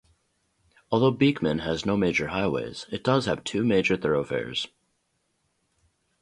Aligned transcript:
Although 0.91 1.11
Beekman 1.11 1.59
has 1.59 1.85
no 1.85 1.95
major 1.95 2.29
highways, 2.29 2.87
it 2.91 3.03
does 3.03 3.27
have 3.27 3.43
two 3.43 3.63
major 3.63 3.95
thoroughfares. 3.95 4.65